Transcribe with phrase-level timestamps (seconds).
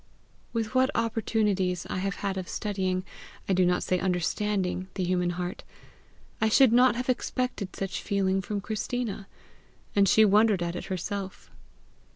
[0.51, 3.05] With what opportunities I have had of studying,
[3.47, 5.63] I do not say UNDERSTANDING, the human heart,
[6.41, 9.27] I should not have expected such feeling from Christina
[9.95, 11.51] and she wondered at it herself.